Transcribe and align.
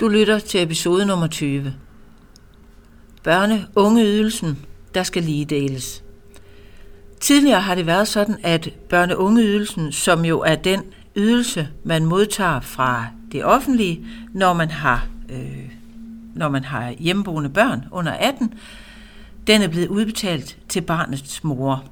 Du 0.00 0.08
lytter 0.08 0.38
til 0.38 0.62
episode 0.62 1.06
nummer 1.06 1.26
20. 1.26 1.74
Børne-unge-ydelsen, 3.22 4.58
der 4.94 5.02
skal 5.02 5.22
lige 5.22 5.44
deles. 5.44 6.04
Tidligere 7.20 7.60
har 7.60 7.74
det 7.74 7.86
været 7.86 8.08
sådan, 8.08 8.36
at 8.42 8.70
børne-unge-ydelsen, 8.88 9.92
som 9.92 10.24
jo 10.24 10.40
er 10.40 10.54
den 10.54 10.82
ydelse, 11.16 11.68
man 11.84 12.04
modtager 12.04 12.60
fra 12.60 13.06
det 13.32 13.44
offentlige, 13.44 14.06
når 14.32 14.52
man 14.52 14.70
har, 14.70 15.08
øh, 15.28 15.70
når 16.34 16.48
man 16.48 16.64
har 16.64 16.94
hjemmeboende 16.98 17.50
børn 17.50 17.84
under 17.90 18.12
18, 18.12 18.54
den 19.46 19.62
er 19.62 19.68
blevet 19.68 19.88
udbetalt 19.88 20.58
til 20.68 20.80
barnets 20.80 21.44
mor. 21.44 21.84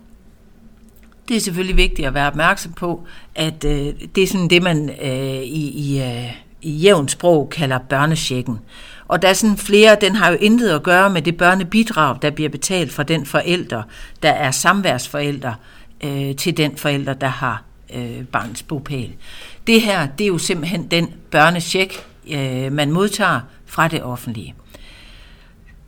Det 1.29 1.36
er 1.36 1.40
selvfølgelig 1.40 1.77
vigtigt 1.77 2.09
at 2.09 2.14
være 2.14 2.27
opmærksom 2.27 2.72
på, 2.72 3.06
at 3.34 3.64
øh, 3.64 3.95
det 4.14 4.22
er 4.22 4.27
sådan 4.27 4.50
det, 4.50 4.62
man 4.62 4.90
øh, 5.02 5.43
i, 5.43 5.70
i, 5.70 6.02
øh, 6.02 6.47
i 6.62 6.70
jævnt 6.70 7.10
sprog 7.10 7.51
kalder 7.51 7.78
børnesjekken. 7.78 8.59
Og 9.09 9.23
der 9.23 9.28
er 9.28 9.32
sådan 9.32 9.56
flere, 9.56 9.96
den 10.01 10.14
har 10.14 10.30
jo 10.30 10.37
intet 10.41 10.70
at 10.70 10.82
gøre 10.82 11.10
med 11.10 11.23
det 11.23 11.37
børnebidrag, 11.37 12.16
der 12.23 12.30
bliver 12.30 12.51
betalt 12.51 12.92
fra 12.92 13.02
den 13.02 13.27
forælder, 13.27 13.82
der 14.23 14.30
er 14.30 14.51
samværsforælder 14.51 15.52
øh, 16.05 16.37
til 16.37 16.56
den 16.56 16.77
forælder, 16.77 17.15
der 17.15 17.27
har 17.29 17.62
øh, 17.95 18.24
barnets 18.24 18.62
bopæl. 18.62 19.15
Det 19.66 19.82
her, 19.82 20.06
det 20.06 20.24
er 20.24 20.29
jo 20.29 20.38
simpelthen 20.38 20.87
den 20.87 21.09
børnesjek, 21.30 22.06
øh, 22.30 22.73
man 22.73 22.90
modtager 22.90 23.40
fra 23.66 23.88
det 23.88 24.02
offentlige. 24.02 24.54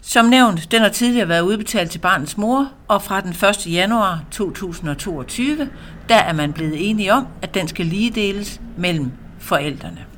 Som 0.02 0.24
nævnt, 0.24 0.72
den 0.72 0.82
har 0.82 0.88
tidligere 0.88 1.28
været 1.28 1.40
udbetalt 1.40 1.90
til 1.90 1.98
barnets 1.98 2.38
mor, 2.38 2.68
og 2.88 3.02
fra 3.02 3.20
den 3.20 3.30
1. 3.30 3.66
januar 3.66 4.24
2022, 4.30 5.68
der 6.08 6.16
er 6.16 6.32
man 6.32 6.52
blevet 6.52 6.90
enige 6.90 7.12
om, 7.12 7.26
at 7.42 7.54
den 7.54 7.68
skal 7.68 7.86
lige 7.86 8.10
deles 8.10 8.60
mellem 8.76 9.12
forældrene. 9.38 10.09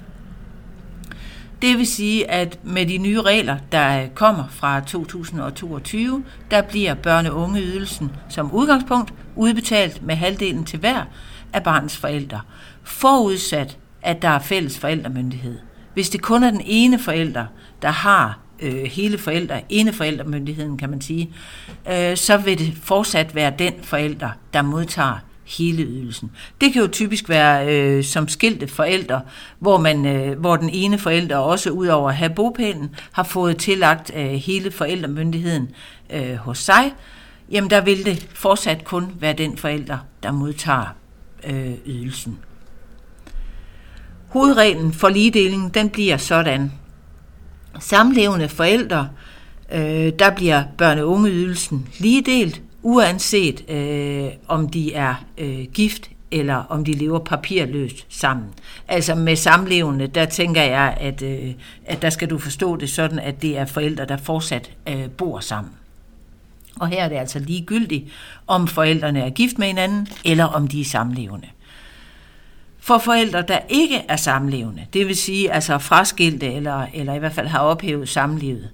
Det 1.62 1.78
vil 1.78 1.86
sige, 1.86 2.30
at 2.30 2.58
med 2.64 2.86
de 2.86 2.98
nye 2.98 3.20
regler, 3.20 3.56
der 3.72 4.06
kommer 4.14 4.44
fra 4.50 4.80
2022, 4.80 6.24
der 6.50 6.62
bliver 6.62 6.94
børne- 6.94 7.30
og 7.30 7.36
ungeydelsen 7.36 8.10
som 8.28 8.52
udgangspunkt 8.52 9.14
udbetalt 9.36 10.02
med 10.02 10.14
halvdelen 10.14 10.64
til 10.64 10.78
hver 10.78 11.04
af 11.52 11.62
barnets 11.62 11.96
forældre, 11.96 12.40
forudsat, 12.82 13.78
at 14.02 14.22
der 14.22 14.28
er 14.28 14.38
fælles 14.38 14.78
forældremyndighed. 14.78 15.58
Hvis 15.94 16.10
det 16.10 16.22
kun 16.22 16.42
er 16.42 16.50
den 16.50 16.62
ene 16.64 16.98
forælder, 16.98 17.46
der 17.82 17.90
har 17.90 18.38
øh, 18.60 18.82
hele 18.84 19.18
forældre, 19.18 19.60
ene 19.68 19.92
forældremyndigheden 19.92 20.78
kan 20.78 20.90
man 20.90 21.00
sige, 21.00 21.30
øh, 21.90 22.16
så 22.16 22.36
vil 22.36 22.58
det 22.58 22.74
fortsat 22.82 23.34
være 23.34 23.52
den 23.58 23.72
forælder, 23.82 24.30
der 24.52 24.62
modtager 24.62 25.18
hele 25.58 25.82
ydelsen. 25.82 26.30
Det 26.60 26.72
kan 26.72 26.82
jo 26.82 26.88
typisk 26.88 27.28
være 27.28 27.76
øh, 27.76 28.04
som 28.04 28.28
skilte 28.28 28.68
forældre, 28.68 29.20
hvor, 29.58 29.78
man, 29.78 30.06
øh, 30.06 30.38
hvor 30.38 30.56
den 30.56 30.70
ene 30.70 30.98
forælder 30.98 31.36
også 31.36 31.70
ud 31.70 31.86
over 31.86 32.08
at 32.08 32.16
have 32.16 32.30
bopælen, 32.30 32.94
har 33.12 33.22
fået 33.22 33.56
tillagt 33.56 34.10
øh, 34.16 34.26
hele 34.26 34.70
forældremyndigheden 34.70 35.70
øh, 36.10 36.34
hos 36.34 36.58
sig, 36.58 36.92
jamen 37.50 37.70
der 37.70 37.80
vil 37.80 38.04
det 38.04 38.28
fortsat 38.34 38.84
kun 38.84 39.12
være 39.20 39.32
den 39.32 39.56
forælder, 39.56 39.98
der 40.22 40.32
modtager 40.32 40.94
øh, 41.44 41.74
ydelsen. 41.86 42.38
Hovedreglen 44.28 44.92
for 44.92 45.08
ligedeling, 45.08 45.74
den 45.74 45.90
bliver 45.90 46.16
sådan. 46.16 46.72
Samlevende 47.80 48.48
forældre, 48.48 49.08
øh, 49.72 50.12
der 50.18 50.30
bliver 50.36 50.62
børne- 50.82 51.00
og 51.00 51.08
ungeydelsen 51.08 51.88
ligedelt, 51.98 52.62
uanset 52.82 53.70
øh, 53.70 54.28
om 54.48 54.68
de 54.68 54.94
er 54.94 55.14
øh, 55.38 55.64
gift 55.74 56.10
eller 56.32 56.54
om 56.54 56.84
de 56.84 56.92
lever 56.92 57.18
papirløst 57.18 58.06
sammen. 58.08 58.48
Altså 58.88 59.14
med 59.14 59.36
samlevende, 59.36 60.06
der 60.06 60.24
tænker 60.24 60.62
jeg, 60.62 60.96
at, 61.00 61.22
øh, 61.22 61.52
at 61.84 62.02
der 62.02 62.10
skal 62.10 62.30
du 62.30 62.38
forstå 62.38 62.76
det 62.76 62.90
sådan, 62.90 63.18
at 63.18 63.42
det 63.42 63.58
er 63.58 63.64
forældre, 63.64 64.04
der 64.04 64.16
fortsat 64.16 64.70
øh, 64.88 65.10
bor 65.10 65.40
sammen. 65.40 65.72
Og 66.80 66.88
her 66.88 67.04
er 67.04 67.08
det 67.08 67.16
altså 67.16 67.38
ligegyldigt, 67.38 68.04
om 68.46 68.68
forældrene 68.68 69.20
er 69.20 69.30
gift 69.30 69.58
med 69.58 69.66
hinanden, 69.66 70.08
eller 70.24 70.44
om 70.44 70.68
de 70.68 70.80
er 70.80 70.84
samlevende. 70.84 71.48
For 72.80 72.98
forældre, 72.98 73.42
der 73.42 73.58
ikke 73.68 74.04
er 74.08 74.16
samlevende, 74.16 74.86
det 74.92 75.06
vil 75.06 75.16
sige 75.16 75.52
altså 75.52 75.78
fraskilte, 75.78 76.52
eller, 76.52 76.86
eller 76.94 77.14
i 77.14 77.18
hvert 77.18 77.32
fald 77.32 77.46
har 77.46 77.58
ophævet 77.58 78.08
samlivet, 78.08 78.68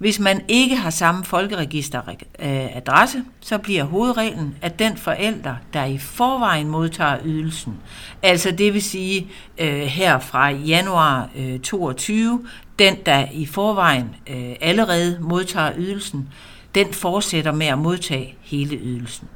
hvis 0.00 0.18
man 0.18 0.42
ikke 0.48 0.76
har 0.76 0.90
samme 0.90 1.24
folkeregisteradresse, 1.24 3.18
øh, 3.18 3.24
så 3.40 3.58
bliver 3.58 3.84
hovedreglen, 3.84 4.56
at 4.62 4.78
den 4.78 4.96
forælder, 4.96 5.54
der 5.72 5.84
i 5.84 5.98
forvejen 5.98 6.68
modtager 6.68 7.18
ydelsen, 7.24 7.76
altså 8.22 8.50
det 8.50 8.74
vil 8.74 8.82
sige 8.82 9.26
øh, 9.58 9.80
her 9.80 10.18
fra 10.18 10.50
januar 10.50 11.28
øh, 11.36 11.60
22, 11.60 12.46
den 12.78 12.96
der 13.06 13.26
i 13.32 13.46
forvejen 13.46 14.14
øh, 14.30 14.52
allerede 14.60 15.18
modtager 15.20 15.72
ydelsen, 15.76 16.28
den 16.74 16.92
fortsætter 16.92 17.52
med 17.52 17.66
at 17.66 17.78
modtage 17.78 18.34
hele 18.40 18.76
ydelsen. 18.76 19.28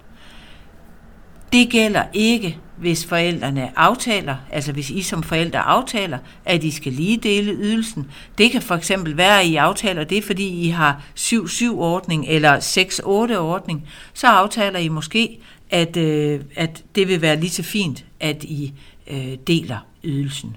Det 1.55 1.71
gælder 1.71 2.03
ikke, 2.13 2.59
hvis 2.77 3.07
forældrene 3.07 3.79
aftaler, 3.79 4.37
altså 4.53 4.73
hvis 4.73 4.91
I 4.91 5.03
som 5.03 5.23
forældre 5.23 5.59
aftaler, 5.59 6.19
at 6.45 6.65
I 6.65 6.71
skal 6.71 6.93
lige 6.93 7.17
dele 7.17 7.53
ydelsen. 7.53 8.07
Det 8.39 8.51
kan 8.51 8.63
for 8.63 8.75
eksempel 8.75 9.17
være, 9.17 9.41
at 9.41 9.47
I 9.47 9.57
aftaler 9.57 10.05
det, 10.05 10.25
fordi 10.25 10.49
I 10.49 10.69
har 10.69 11.03
7-7-ordning 11.19 12.27
eller 12.29 12.59
6-8-ordning. 12.59 13.89
Så 14.15 14.27
aftaler 14.27 14.79
I 14.79 14.89
måske, 14.89 15.39
at, 15.71 15.97
øh, 15.97 16.41
at 16.57 16.85
det 16.95 17.09
vil 17.09 17.23
være 17.23 17.41
lige 17.41 17.51
så 17.51 17.63
fint, 17.63 18.05
at 18.21 18.45
I 18.45 18.73
øh, 19.11 19.37
deler 19.47 19.79
ydelsen. 20.05 20.57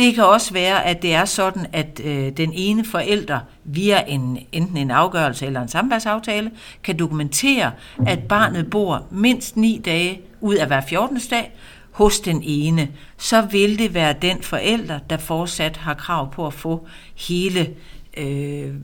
Det 0.00 0.14
kan 0.14 0.24
også 0.24 0.52
være, 0.52 0.84
at 0.86 1.02
det 1.02 1.14
er 1.14 1.24
sådan, 1.24 1.66
at 1.72 2.00
øh, 2.04 2.32
den 2.36 2.52
ene 2.52 2.84
forælder 2.84 3.40
via 3.64 4.04
en, 4.06 4.38
enten 4.52 4.76
en 4.76 4.90
afgørelse 4.90 5.46
eller 5.46 5.62
en 5.62 5.68
samværsaftale 5.68 6.50
kan 6.82 6.98
dokumentere, 6.98 7.72
at 8.06 8.18
barnet 8.18 8.70
bor 8.70 9.06
mindst 9.10 9.56
ni 9.56 9.82
dage 9.84 10.20
ud 10.40 10.54
af 10.54 10.66
hver 10.66 10.80
14. 10.80 11.20
dag 11.30 11.52
hos 11.90 12.20
den 12.20 12.42
ene, 12.44 12.88
så 13.18 13.42
vil 13.42 13.78
det 13.78 13.94
være 13.94 14.14
den 14.22 14.42
forælder, 14.42 14.98
der 14.98 15.16
fortsat 15.16 15.76
har 15.76 15.94
krav 15.94 16.32
på 16.32 16.46
at 16.46 16.54
få 16.54 16.86
hele, 17.28 17.70
øh, 18.16 18.74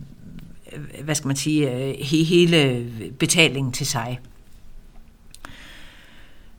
hvad 1.03 1.15
skal 1.15 1.27
man 1.27 1.37
sige, 1.37 1.73
øh, 1.73 1.95
hele 2.27 2.87
betalingen 3.19 3.73
til 3.73 3.87
sig. 3.87 4.21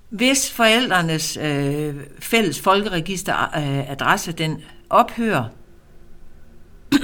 Hvis 0.09 0.51
forældrenes 0.51 1.37
øh, 1.37 1.95
fælles 2.19 2.59
folkeregisteradresse 2.59 4.31
øh, 4.31 4.37
den 4.37 4.61
ophører 4.89 5.45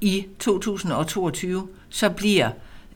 i 0.00 0.26
2022, 0.38 1.68
så 1.88 2.10
bliver 2.10 2.50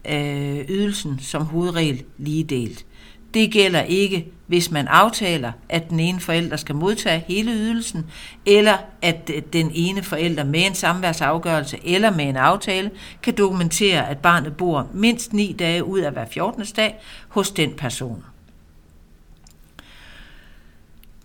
øh, 0.09 0.65
ydelsen 0.69 1.19
som 1.19 1.45
hovedregel 1.45 2.03
lige 2.17 2.43
delt. 2.43 2.85
Det 3.35 3.51
gælder 3.51 3.81
ikke, 3.81 4.27
hvis 4.47 4.71
man 4.71 4.87
aftaler, 4.87 5.51
at 5.69 5.89
den 5.89 5.99
ene 5.99 6.19
forælder 6.19 6.57
skal 6.57 6.75
modtage 6.75 7.23
hele 7.27 7.51
ydelsen, 7.51 8.05
eller 8.45 8.77
at 9.01 9.31
den 9.53 9.71
ene 9.73 10.03
forælder 10.03 10.43
med 10.43 10.65
en 10.65 10.75
samværsafgørelse 10.75 11.79
eller 11.83 12.11
med 12.11 12.25
en 12.25 12.35
aftale 12.35 12.91
kan 13.23 13.33
dokumentere, 13.37 14.09
at 14.09 14.17
barnet 14.17 14.57
bor 14.57 14.87
mindst 14.93 15.33
9 15.33 15.55
dage 15.59 15.83
ud 15.83 15.99
af 15.99 16.11
hver 16.11 16.25
14. 16.25 16.65
dag 16.75 16.95
hos 17.27 17.51
den 17.51 17.73
person 17.73 18.23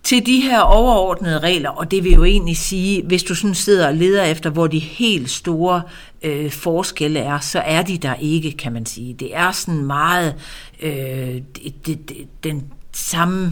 til 0.03 0.25
de 0.25 0.41
her 0.41 0.59
overordnede 0.59 1.39
regler, 1.39 1.69
og 1.69 1.91
det 1.91 2.03
vil 2.03 2.11
jo 2.11 2.23
egentlig 2.23 2.57
sige, 2.57 3.03
hvis 3.03 3.23
du 3.23 3.35
sådan 3.35 3.55
sidder 3.55 3.87
og 3.87 3.93
leder 3.93 4.23
efter, 4.23 4.49
hvor 4.49 4.67
de 4.67 4.79
helt 4.79 5.29
store 5.29 5.81
øh, 6.21 6.51
forskelle 6.51 7.19
er, 7.19 7.39
så 7.39 7.59
er 7.59 7.81
de 7.81 7.97
der 7.97 8.15
ikke, 8.15 8.51
kan 8.51 8.73
man 8.73 8.85
sige. 8.85 9.13
Det 9.13 9.35
er 9.35 9.51
sådan 9.51 9.85
meget 9.85 10.35
øh, 10.81 11.41
det, 11.55 11.85
det, 11.85 12.27
den 12.43 12.63
samme 12.93 13.45
øh, 13.45 13.51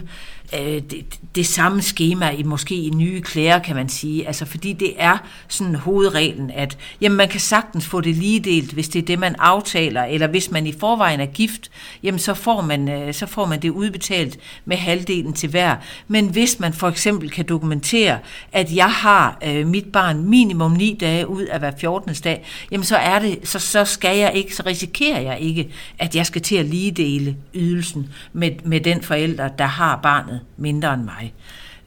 Øh, 0.54 0.82
det, 0.82 1.20
det 1.36 1.48
samme 1.48 1.82
schema 1.82 2.30
i 2.30 2.44
måske 2.44 2.76
i 2.76 2.90
nye 2.90 3.22
klæder, 3.22 3.60
kan 3.60 3.76
man 3.76 3.90
sige. 3.90 4.28
Altså, 4.28 4.46
fordi 4.46 4.74
det 4.74 4.94
er 4.98 5.18
sådan 5.48 5.76
hovedreglen, 5.76 6.52
at 6.52 6.78
jamen, 7.02 7.18
man 7.18 7.28
kan 7.28 7.40
sagtens 7.40 7.86
få 7.86 8.02
det 8.02 8.16
lige 8.16 8.40
delt, 8.40 8.74
hvis 8.74 8.90
det 8.90 9.02
er 9.02 9.06
det, 9.06 9.20
man 9.20 9.36
aftaler, 9.40 10.04
eller 10.04 10.28
hvis 10.28 10.52
man 10.52 10.68
i 10.68 10.74
forvejen 10.80 11.20
er 11.20 11.26
gift, 11.26 11.72
jamen, 12.04 12.20
så 12.20 12.34
får 12.34 12.62
man, 12.62 12.90
øh, 12.90 13.14
så 13.14 13.26
får 13.26 13.46
man 13.46 13.62
det 13.62 13.70
udbetalt 13.70 14.38
med 14.66 14.78
halvdelen 14.78 15.34
til 15.34 15.50
hver. 15.50 15.76
Men 16.08 16.28
hvis 16.28 16.60
man 16.60 16.74
for 16.74 16.88
eksempel 16.88 17.30
kan 17.30 17.46
dokumentere, 17.46 18.20
at 18.52 18.76
jeg 18.76 18.92
har 18.92 19.38
øh, 19.46 19.68
mit 19.68 19.86
barn 19.86 20.24
minimum 20.24 20.72
9 20.72 20.98
dage 21.00 21.28
ud 21.28 21.44
af 21.44 21.60
hver 21.60 21.72
14. 21.80 22.14
dag, 22.14 22.46
jamen, 22.72 22.84
så 22.84 22.98
er 22.98 23.20
det, 23.20 23.40
så, 23.44 23.60
så 23.60 23.86
skal 23.86 24.18
jeg 24.18 24.32
ikke, 24.36 24.56
så 24.56 24.64
risikerer 24.66 25.20
jeg 25.20 25.40
ikke, 25.40 25.70
at 26.00 26.16
jeg 26.16 26.26
skal 26.26 26.42
til 26.42 26.56
at 26.56 26.66
lige 26.66 26.92
dele 26.92 27.36
ydelsen 27.54 28.10
med, 28.34 28.52
med 28.64 28.80
den 28.80 29.02
forælder, 29.02 29.48
der 29.48 29.66
har 29.66 30.00
barnet 30.04 30.39
mindre 30.58 30.94
end 30.94 31.04
mig. 31.04 31.34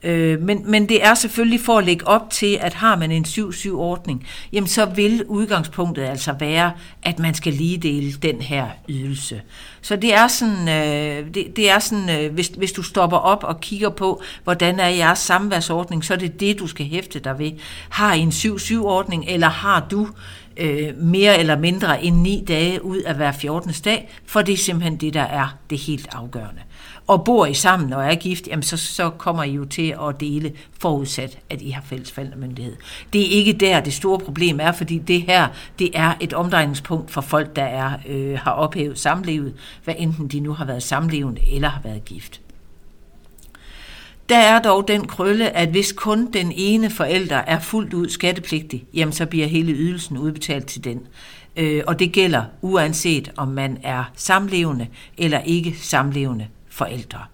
Øh, 0.04 0.40
men, 0.40 0.70
men 0.70 0.88
det 0.88 1.04
er 1.04 1.14
selvfølgelig 1.14 1.60
for 1.60 1.78
at 1.78 1.84
lægge 1.84 2.06
op 2.06 2.30
til, 2.30 2.58
at 2.60 2.74
har 2.74 2.96
man 2.96 3.10
en 3.10 3.24
7-7-ordning, 3.24 4.26
jamen 4.52 4.68
så 4.68 4.84
vil 4.84 5.24
udgangspunktet 5.24 6.02
altså 6.02 6.34
være, 6.40 6.72
at 7.02 7.18
man 7.18 7.34
skal 7.34 7.52
lige 7.52 7.78
dele 7.78 8.12
den 8.12 8.40
her 8.40 8.66
ydelse. 8.88 9.42
Så 9.82 9.96
det 9.96 10.14
er 10.14 10.28
sådan, 10.28 10.68
øh, 10.68 11.34
det, 11.34 11.56
det 11.56 11.70
er 11.70 11.78
sådan 11.78 12.10
øh, 12.10 12.32
hvis, 12.34 12.48
hvis 12.48 12.72
du 12.72 12.82
stopper 12.82 13.16
op 13.16 13.44
og 13.44 13.60
kigger 13.60 13.90
på, 13.90 14.22
hvordan 14.44 14.80
er 14.80 14.88
jeres 14.88 15.18
samværsordning, 15.18 16.04
så 16.04 16.14
er 16.14 16.18
det 16.18 16.40
det, 16.40 16.58
du 16.58 16.66
skal 16.66 16.86
hæfte 16.86 17.18
dig 17.18 17.38
ved. 17.38 17.50
Har 17.88 18.14
I 18.14 18.20
en 18.20 18.28
7-7-ordning, 18.28 19.24
eller 19.28 19.48
har 19.48 19.86
du 19.90 20.08
øh, 20.56 20.96
mere 20.96 21.38
eller 21.38 21.58
mindre 21.58 22.04
end 22.04 22.16
9 22.16 22.44
dage 22.48 22.84
ud 22.84 22.98
af 22.98 23.14
hver 23.14 23.32
14. 23.32 23.72
dag? 23.84 24.08
For 24.26 24.42
det 24.42 24.52
er 24.52 24.56
simpelthen 24.56 24.96
det, 24.96 25.14
der 25.14 25.22
er 25.22 25.56
det 25.70 25.78
helt 25.78 26.08
afgørende 26.12 26.62
og 27.06 27.24
bor 27.24 27.46
I 27.46 27.54
sammen 27.54 27.92
og 27.92 28.04
er 28.04 28.14
gift, 28.14 28.46
jamen 28.46 28.62
så, 28.62 28.76
så 28.76 29.10
kommer 29.10 29.42
I 29.42 29.50
jo 29.50 29.64
til 29.64 29.94
at 30.08 30.20
dele 30.20 30.52
forudsat, 30.80 31.38
at 31.50 31.62
I 31.62 31.70
har 31.70 31.82
fælles 31.82 32.12
forældremyndighed. 32.12 32.76
Det 33.12 33.20
er 33.20 33.38
ikke 33.38 33.52
der, 33.52 33.80
det 33.80 33.92
store 33.92 34.18
problem 34.18 34.60
er, 34.60 34.72
fordi 34.72 34.98
det 34.98 35.22
her, 35.22 35.48
det 35.78 35.90
er 35.94 36.14
et 36.20 36.32
omdrejningspunkt 36.32 37.10
for 37.10 37.20
folk, 37.20 37.56
der 37.56 37.64
er, 37.64 37.92
øh, 38.08 38.38
har 38.38 38.52
ophævet 38.52 38.98
samlivet, 38.98 39.54
hvad 39.84 39.94
enten 39.98 40.28
de 40.28 40.40
nu 40.40 40.52
har 40.52 40.64
været 40.64 40.82
samlevende 40.82 41.40
eller 41.52 41.68
har 41.68 41.80
været 41.84 42.04
gift. 42.04 42.40
Der 44.28 44.38
er 44.38 44.62
dog 44.62 44.88
den 44.88 45.06
krølle, 45.06 45.50
at 45.50 45.68
hvis 45.68 45.92
kun 45.92 46.32
den 46.32 46.52
ene 46.52 46.90
forælder 46.90 47.36
er 47.36 47.60
fuldt 47.60 47.94
ud 47.94 48.08
skattepligtig, 48.08 48.86
jamen 48.94 49.12
så 49.12 49.26
bliver 49.26 49.46
hele 49.46 49.72
ydelsen 49.72 50.18
udbetalt 50.18 50.66
til 50.66 50.84
den. 50.84 51.06
Øh, 51.56 51.82
og 51.86 51.98
det 51.98 52.12
gælder 52.12 52.44
uanset 52.60 53.32
om 53.36 53.48
man 53.48 53.78
er 53.82 54.04
samlevende 54.14 54.86
eller 55.18 55.40
ikke 55.40 55.76
samlevende 55.78 56.48
forældre. 56.68 57.24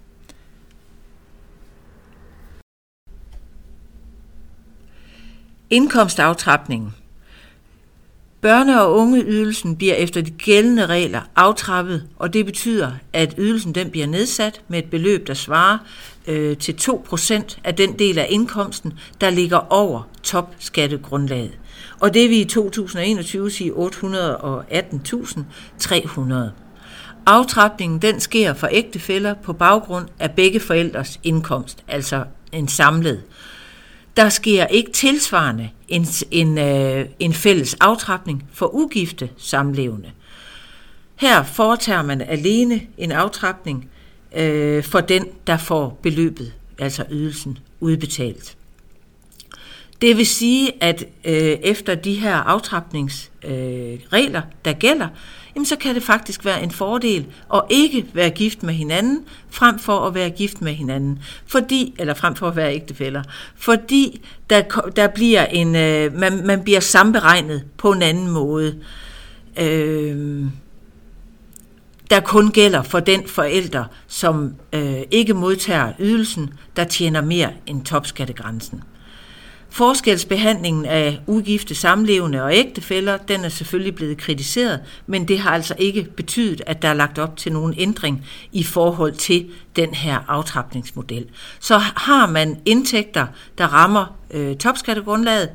Indkomstaftrapningen. 5.71 6.95
Børne- 8.47 8.81
og 8.81 8.95
ungeydelsen 8.95 9.77
bliver 9.77 9.95
efter 9.95 10.21
de 10.21 10.31
gældende 10.31 10.87
regler 10.87 11.21
aftrappet, 11.37 12.05
og 12.17 12.33
det 12.33 12.47
betyder, 12.47 12.93
at 13.13 13.35
ydelsen 13.39 13.75
den 13.75 13.91
bliver 13.91 14.07
nedsat 14.07 14.61
med 14.69 14.79
et 14.79 14.91
beløb, 14.91 15.27
der 15.27 15.35
svarer 15.35 15.79
øh, 16.27 16.57
til 16.57 16.73
2% 16.73 17.59
af 17.65 17.75
den 17.75 17.99
del 17.99 18.19
af 18.19 18.27
indkomsten, 18.31 18.99
der 19.21 19.31
ligger 19.31 19.73
over 19.73 20.03
topskattegrundlaget. 20.23 21.59
Og 22.01 22.15
det 22.15 22.31
vil 22.31 22.41
i 22.41 22.45
2021 22.45 23.51
sige 23.51 23.73
818.300. 23.73 26.35
Aftrapningen 27.27 28.03
den 28.03 28.21
sker 28.21 28.55
for 28.55 28.69
ægtefæller 28.73 29.35
på 29.35 29.53
baggrund 29.53 30.07
af 30.19 30.31
begge 30.31 30.61
forældres 30.61 31.21
indkomst, 31.23 31.85
altså 31.89 32.25
en 32.53 32.69
samlet. 32.69 33.23
Der 34.19 34.29
sker 34.29 34.67
ikke 34.67 34.93
tilsvarende 34.93 35.71
en, 35.89 36.07
en, 36.31 36.59
øh, 36.59 37.07
en 37.19 37.33
fælles 37.33 37.77
aftrapning 37.81 38.45
for 38.53 38.75
ugifte 38.75 39.31
samlevende. 39.37 40.11
Her 41.17 41.43
foretager 41.43 42.03
man 42.03 42.21
alene 42.21 42.81
en 42.97 43.13
aftrapning 43.13 43.91
øh, 44.37 44.85
for 44.85 45.01
den, 45.01 45.27
der 45.47 45.57
får 45.57 45.99
beløbet, 46.03 46.53
altså 46.79 47.05
ydelsen, 47.11 47.59
udbetalt. 47.81 48.57
Det 50.01 50.17
vil 50.17 50.27
sige, 50.27 50.73
at 50.81 51.05
øh, 51.25 51.59
efter 51.63 51.95
de 51.95 52.15
her 52.15 52.37
aftrapningsregler, 52.37 54.43
øh, 54.43 54.49
der 54.65 54.73
gælder, 54.73 55.09
jamen 55.59 55.67
så 55.67 55.77
kan 55.77 55.95
det 55.95 56.03
faktisk 56.03 56.45
være 56.45 56.63
en 56.63 56.71
fordel 56.71 57.27
at 57.55 57.63
ikke 57.71 58.07
være 58.13 58.31
gift 58.31 58.63
med 58.63 58.75
hinanden, 58.75 59.25
frem 59.51 59.79
for 59.79 60.07
at 60.07 60.15
være 60.15 60.31
gift 60.31 60.61
med 60.61 60.73
hinanden, 60.75 61.23
fordi, 61.47 61.95
eller 61.99 62.15
frem 62.15 62.37
for 62.37 62.49
at 62.49 62.57
være 62.57 62.75
ægtefæller, 62.75 63.23
fordi 63.57 64.21
der, 64.51 64.63
der 64.97 65.09
bliver 65.09 65.47
en, 65.47 65.77
øh, 65.77 66.15
man, 66.15 66.47
man 66.47 66.63
bliver 66.63 66.81
samberegnet 66.81 67.65
på 67.77 67.93
en 67.93 68.03
anden 68.03 68.31
måde. 68.31 68.79
Øh, 69.61 70.45
der 72.11 72.21
kun 72.21 72.51
gælder 72.51 72.83
for 72.83 73.01
den 73.01 73.27
forælder, 73.27 73.85
som 74.07 74.55
øh, 74.73 75.01
ikke 75.11 75.35
modtager 75.35 75.93
ydelsen, 75.99 76.51
der 76.77 76.85
tjener 76.85 77.21
mere 77.21 77.51
end 77.67 77.85
topskattegrænsen. 77.85 78.83
Forskelsbehandlingen 79.71 80.85
af 80.85 81.21
ugifte 81.27 81.75
samlevende 81.75 82.43
og 82.43 82.55
ægtefæller, 82.55 83.17
den 83.17 83.45
er 83.45 83.49
selvfølgelig 83.49 83.95
blevet 83.95 84.19
kritiseret, 84.19 84.81
men 85.07 85.29
det 85.29 85.39
har 85.39 85.51
altså 85.51 85.75
ikke 85.79 86.05
betydet, 86.17 86.63
at 86.67 86.83
der 86.83 86.89
er 86.89 86.95
lagt 86.95 87.19
op 87.19 87.37
til 87.37 87.53
nogen 87.53 87.75
ændring 87.79 88.27
i 88.53 88.63
forhold 88.63 89.13
til 89.13 89.51
den 89.77 89.95
her 89.95 90.19
aftrapningsmodel. 90.29 91.27
Så 91.61 91.79
har 91.79 92.27
man 92.27 92.61
indtægter, 92.65 93.27
der 93.59 93.67
rammer 93.67 94.17
øh, 94.31 94.57
topskattegrundlaget, 94.57 95.51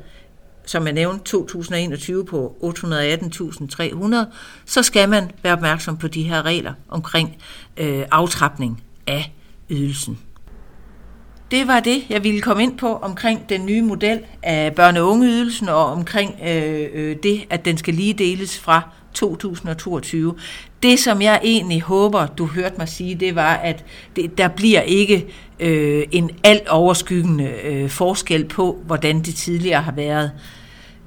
som 0.66 0.84
jeg 0.84 0.92
nævnte 0.92 1.24
2021 1.24 2.24
på 2.24 2.56
818.300, 2.62 4.14
så 4.66 4.82
skal 4.82 5.08
man 5.08 5.30
være 5.42 5.52
opmærksom 5.52 5.96
på 5.96 6.08
de 6.08 6.22
her 6.22 6.42
regler 6.42 6.72
omkring 6.88 7.36
øh, 7.76 8.04
aftrapning 8.10 8.82
af 9.06 9.32
ydelsen. 9.70 10.18
Det 11.50 11.68
var 11.68 11.80
det, 11.80 12.02
jeg 12.10 12.24
ville 12.24 12.40
komme 12.40 12.62
ind 12.62 12.78
på 12.78 12.96
omkring 12.96 13.48
den 13.48 13.66
nye 13.66 13.82
model 13.82 14.20
af 14.42 14.70
børne- 14.80 14.98
og 14.98 15.10
ungeydelsen 15.10 15.68
og 15.68 15.84
omkring 15.84 16.34
øh, 16.46 16.88
øh, 16.94 17.16
det, 17.22 17.44
at 17.50 17.64
den 17.64 17.76
skal 17.76 17.94
lige 17.94 18.12
deles 18.12 18.58
fra 18.58 18.82
2022. 19.14 20.34
Det, 20.82 20.98
som 20.98 21.22
jeg 21.22 21.40
egentlig 21.44 21.82
håber, 21.82 22.26
du 22.26 22.46
hørte 22.46 22.74
mig 22.78 22.88
sige, 22.88 23.14
det 23.14 23.34
var, 23.34 23.54
at 23.54 23.84
det, 24.16 24.38
der 24.38 24.48
bliver 24.48 24.80
ikke 24.80 25.26
øh, 25.60 26.04
en 26.12 26.30
alt 26.44 26.68
overskyggende 26.68 27.52
øh, 27.64 27.88
forskel 27.88 28.44
på, 28.44 28.82
hvordan 28.86 29.22
det 29.22 29.34
tidligere 29.34 29.82
har 29.82 29.92
været. 29.92 30.32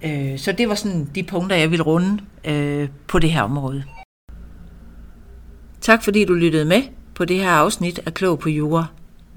Øh, 0.04 0.40
så 0.40 0.52
det 0.52 0.70
var 0.70 0.76
sådan 0.76 1.10
de 1.16 1.24
punkter, 1.24 1.56
jeg 1.56 1.72
ville 1.72 1.84
runde 1.84 2.20
øh, 2.46 2.88
på 3.08 3.20
det 3.20 3.32
her 3.32 3.42
område. 3.42 3.84
Tak 5.82 6.04
fordi 6.04 6.26
du 6.26 6.34
lyttede 6.34 6.66
med 6.66 6.82
på 7.16 7.26
det 7.26 7.40
her 7.40 7.50
afsnit 7.52 8.00
af 8.06 8.14
Klog 8.14 8.40
på 8.40 8.50
Jura. 8.50 8.86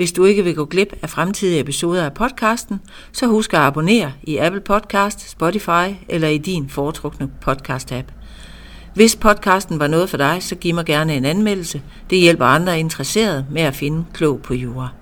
Hvis 0.00 0.12
du 0.12 0.25
ikke 0.25 0.44
vil 0.44 0.55
gå 0.55 0.64
glip 0.64 0.93
af 1.02 1.11
fremtidige 1.11 1.61
episoder 1.61 2.05
af 2.05 2.14
podcasten, 2.14 2.81
så 3.12 3.26
husk 3.26 3.55
at 3.55 3.61
abonnere 3.61 4.12
i 4.23 4.37
Apple 4.37 4.61
Podcast, 4.61 5.31
Spotify 5.31 5.94
eller 6.08 6.29
i 6.29 6.38
din 6.38 6.69
foretrukne 6.69 7.31
podcast-app. 7.47 8.12
Hvis 8.94 9.17
podcasten 9.17 9.79
var 9.79 9.87
noget 9.87 10.11
for 10.11 10.17
dig, 10.17 10.38
så 10.41 10.55
giv 10.55 10.75
mig 10.75 10.87
gerne 10.87 11.14
en 11.14 11.25
anmeldelse. 11.25 11.82
Det 12.11 12.19
hjælper 12.19 12.44
andre 12.44 12.81
interesserede 12.81 13.47
med 13.50 13.62
at 13.62 13.75
finde 13.75 14.05
klog 14.12 14.41
på 14.43 14.55
jura. 14.55 15.00